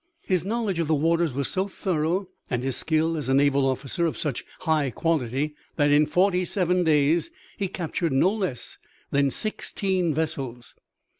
His 0.23 0.43
knowledge 0.43 0.79
of 0.79 0.87
the 0.87 0.95
waters 0.95 1.31
was 1.31 1.47
so 1.47 1.67
thorough 1.67 2.27
and 2.49 2.63
his 2.63 2.75
skill 2.75 3.15
as 3.15 3.29
a 3.29 3.35
naval 3.35 3.67
officer 3.67 4.07
of 4.07 4.17
such 4.17 4.43
high 4.61 4.89
quality 4.89 5.53
that 5.75 5.91
in 5.91 6.07
forty 6.07 6.43
seven 6.43 6.83
days 6.83 7.29
he 7.55 7.67
captured 7.67 8.11
no 8.11 8.31
less 8.33 8.79
than 9.11 9.29
sixteen 9.29 10.11
vessels. 10.11 10.73